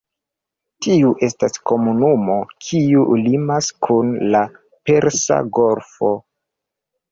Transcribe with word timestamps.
Tiu 0.85 1.11
estas 1.27 1.61
komunumo 1.71 2.37
kiu 2.69 3.03
limas 3.27 3.69
kun 3.89 4.11
la 4.33 4.43
Persa 4.91 5.41
Golfo. 5.61 6.15